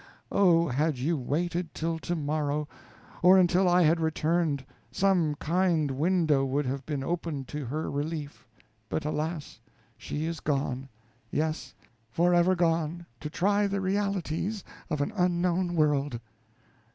[0.31, 2.67] Oh, had you waited till tomorrow,
[3.21, 8.47] or until I had returned, some kind window would have been opened to her relief.
[8.89, 9.59] But, alas!
[9.99, 10.89] she is gone
[11.29, 11.75] yes,
[12.09, 16.19] forever gone, to try the realities of an unknown world!